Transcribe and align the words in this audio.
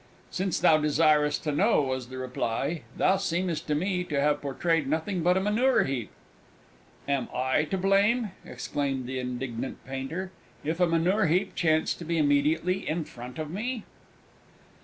"Since 0.31 0.59
thou 0.59 0.77
desirest 0.79 1.43
to 1.43 1.51
know," 1.51 1.83
was 1.83 2.07
the 2.09 2.17
reply, 2.17 2.81
"thou 2.97 3.17
seemest 3.17 3.67
to 3.67 3.75
me 3.75 4.03
to 4.05 4.19
have 4.19 4.41
portrayed 4.41 4.87
nothing 4.87 5.21
but 5.21 5.37
a 5.37 5.39
manure 5.39 5.83
heap!" 5.83 6.09
"And 7.07 7.27
am 7.29 7.29
I 7.35 7.65
to 7.65 7.77
blame," 7.77 8.31
exclaimed 8.43 9.05
the 9.05 9.19
indignant 9.19 9.85
Painter, 9.85 10.31
"if 10.63 10.79
a 10.79 10.87
manure 10.87 11.27
heap 11.27 11.53
chanced 11.53 11.99
to 11.99 12.05
be 12.05 12.17
immediately 12.17 12.89
in 12.89 13.03
front 13.05 13.37
of 13.37 13.51
me?" 13.51 13.83